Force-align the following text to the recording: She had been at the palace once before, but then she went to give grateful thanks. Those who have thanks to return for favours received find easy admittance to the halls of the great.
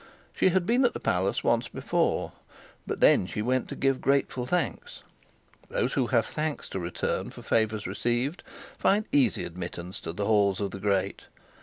She 0.33 0.49
had 0.49 0.65
been 0.65 0.83
at 0.83 0.93
the 0.93 0.99
palace 0.99 1.43
once 1.43 1.67
before, 1.67 2.31
but 2.87 3.01
then 3.01 3.27
she 3.27 3.43
went 3.43 3.67
to 3.67 3.75
give 3.75 4.01
grateful 4.01 4.47
thanks. 4.47 5.03
Those 5.69 5.93
who 5.93 6.07
have 6.07 6.25
thanks 6.25 6.67
to 6.69 6.79
return 6.79 7.29
for 7.29 7.43
favours 7.43 7.85
received 7.85 8.41
find 8.79 9.05
easy 9.11 9.43
admittance 9.43 10.01
to 10.01 10.11
the 10.11 10.25
halls 10.25 10.59
of 10.59 10.71
the 10.71 10.79
great. 10.79 11.27